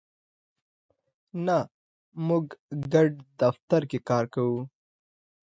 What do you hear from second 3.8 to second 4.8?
کی کار کوو